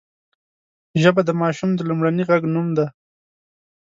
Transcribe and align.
ژبه 1.01 1.21
د 1.25 1.29
ماشوم 1.41 1.69
د 1.75 1.79
لومړني 1.89 2.23
غږ 2.29 2.43
نوم 2.53 2.67
دی 2.77 2.87